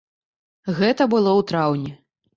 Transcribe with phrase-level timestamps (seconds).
[0.79, 1.91] Гэта было ў траўні.